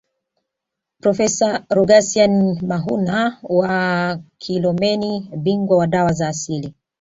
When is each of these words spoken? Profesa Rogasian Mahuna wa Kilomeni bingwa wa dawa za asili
Profesa 1.01 1.65
Rogasian 1.71 2.57
Mahuna 2.61 3.37
wa 3.43 4.19
Kilomeni 4.37 5.29
bingwa 5.37 5.77
wa 5.77 5.87
dawa 5.87 6.13
za 6.13 6.27
asili 6.27 6.73